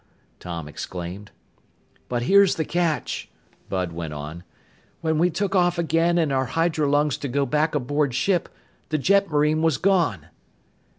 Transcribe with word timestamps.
Tom 0.39 0.67
exclaimed. 0.67 1.29
"But 2.09 2.23
here's 2.23 2.55
the 2.55 2.65
catch," 2.65 3.29
Bud 3.69 3.91
went 3.91 4.15
on. 4.15 4.43
"When 5.01 5.19
we 5.19 5.29
took 5.29 5.53
off 5.53 5.77
again 5.77 6.17
in 6.17 6.31
our 6.31 6.47
hydrolungs 6.47 7.19
to 7.19 7.27
go 7.27 7.45
back 7.45 7.75
aboard 7.75 8.15
ship, 8.15 8.49
the 8.89 8.97
jetmarine 8.97 9.61
was 9.61 9.77
gone!" 9.77 10.29